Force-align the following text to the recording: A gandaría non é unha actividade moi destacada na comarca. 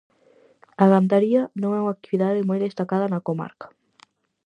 A 0.83 0.85
gandaría 0.93 1.41
non 1.61 1.71
é 1.77 1.79
unha 1.83 1.95
actividade 1.97 2.47
moi 2.49 2.59
destacada 2.65 3.11
na 3.13 3.23
comarca. 3.27 3.67